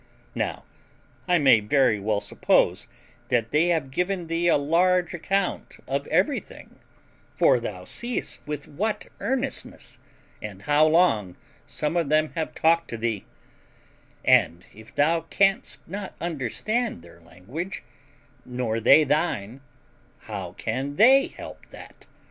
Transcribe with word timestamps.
Now, 0.33 0.63
I 1.27 1.37
may 1.37 1.59
very 1.59 1.99
well 1.99 2.21
suppose 2.21 2.87
that 3.29 3.51
they 3.51 3.67
have 3.67 3.91
given 3.91 4.25
thee 4.25 4.47
a 4.47 4.57
large 4.57 5.13
account 5.13 5.77
of 5.87 6.07
everything; 6.07 6.79
for 7.35 7.59
thou 7.59 7.83
seest 7.85 8.41
with 8.47 8.67
what 8.67 9.09
earnestness, 9.19 9.99
and 10.41 10.63
how 10.63 10.87
long, 10.87 11.35
some 11.67 11.95
of 11.95 12.09
them 12.09 12.31
have 12.33 12.55
talked 12.55 12.87
to 12.89 12.97
thee; 12.97 13.25
and 14.25 14.65
if 14.73 14.95
thou 14.95 15.21
canst 15.29 15.81
not 15.87 16.15
understand 16.19 17.03
their 17.03 17.19
language, 17.21 17.83
nor 18.43 18.79
they 18.79 19.03
thine, 19.03 19.61
how 20.21 20.53
can 20.53 20.95
they 20.95 21.27
help 21.27 21.63
that? 21.69 22.07